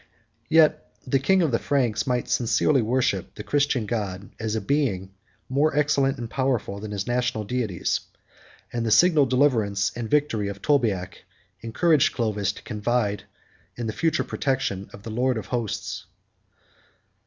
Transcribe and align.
32 0.49 0.55
Yet 0.55 0.93
the 1.05 1.19
king 1.19 1.43
of 1.43 1.51
the 1.51 1.59
Franks 1.59 2.07
might 2.07 2.27
sincerely 2.27 2.81
worship 2.81 3.35
the 3.35 3.43
Christian 3.43 3.85
God, 3.85 4.31
as 4.39 4.55
a 4.55 4.59
Being 4.59 5.13
more 5.47 5.77
excellent 5.77 6.17
and 6.17 6.27
powerful 6.27 6.79
than 6.79 6.89
his 6.89 7.05
national 7.05 7.43
deities; 7.43 7.99
and 8.73 8.83
the 8.83 8.89
signal 8.89 9.27
deliverance 9.27 9.91
and 9.95 10.09
victory 10.09 10.47
of 10.47 10.59
Tolbiac 10.59 11.19
encouraged 11.59 12.15
Clovis 12.15 12.51
to 12.53 12.63
confide 12.63 13.25
in 13.75 13.85
the 13.85 13.93
future 13.93 14.23
protection 14.23 14.89
of 14.91 15.03
the 15.03 15.11
Lord 15.11 15.37
of 15.37 15.45
Hosts. 15.45 16.07